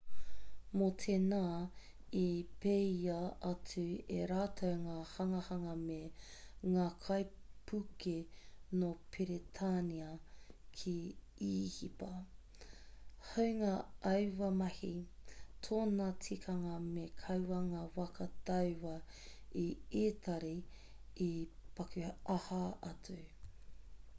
[0.81, 1.39] mō tēnā
[2.19, 2.21] i
[2.61, 3.17] peia
[3.49, 3.81] atu
[4.15, 5.97] e rātou ngā hanganga me
[6.77, 8.15] ngākaipuke
[8.83, 10.07] nō peretānia
[10.79, 10.95] ki
[11.51, 12.09] īhipa
[13.35, 13.75] hāunga
[14.15, 14.91] aua mahi
[15.69, 18.97] tōna tikanga me kaua ngā waka tauā
[19.65, 19.69] a
[20.05, 20.55] itari
[21.31, 21.33] e
[21.81, 22.63] paku aha
[22.93, 23.21] atu